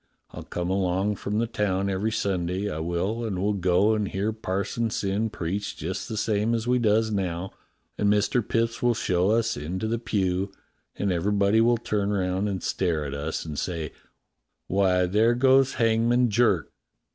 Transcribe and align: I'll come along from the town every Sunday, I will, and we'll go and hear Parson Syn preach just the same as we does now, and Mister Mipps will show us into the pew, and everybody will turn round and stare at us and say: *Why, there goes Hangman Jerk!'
I'll 0.31 0.41
come 0.41 0.71
along 0.71 1.17
from 1.17 1.37
the 1.37 1.45
town 1.45 1.87
every 1.87 2.11
Sunday, 2.11 2.67
I 2.71 2.79
will, 2.79 3.23
and 3.23 3.37
we'll 3.39 3.53
go 3.53 3.93
and 3.93 4.07
hear 4.07 4.33
Parson 4.33 4.89
Syn 4.89 5.29
preach 5.29 5.77
just 5.77 6.09
the 6.09 6.17
same 6.17 6.55
as 6.55 6.65
we 6.67 6.79
does 6.79 7.11
now, 7.11 7.51
and 7.99 8.09
Mister 8.09 8.41
Mipps 8.41 8.81
will 8.81 8.95
show 8.95 9.29
us 9.29 9.55
into 9.55 9.87
the 9.87 9.99
pew, 9.99 10.51
and 10.95 11.11
everybody 11.11 11.61
will 11.61 11.77
turn 11.77 12.09
round 12.11 12.49
and 12.49 12.63
stare 12.63 13.05
at 13.05 13.13
us 13.13 13.45
and 13.45 13.59
say: 13.59 13.91
*Why, 14.65 15.05
there 15.05 15.35
goes 15.35 15.73
Hangman 15.75 16.31
Jerk!' 16.31 16.71